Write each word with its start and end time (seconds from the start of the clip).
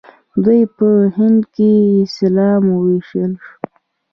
دوی 0.43 0.61
په 0.75 0.87
هند 1.15 1.41
کې 1.55 1.71
اسلام 2.05 2.63
وويشلو. 2.69 3.37